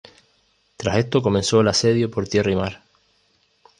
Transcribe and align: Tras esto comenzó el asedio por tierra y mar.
Tras 0.77 0.97
esto 0.97 1.21
comenzó 1.21 1.59
el 1.61 1.67
asedio 1.67 2.09
por 2.09 2.27
tierra 2.27 2.51
y 2.51 2.55
mar. 2.55 2.81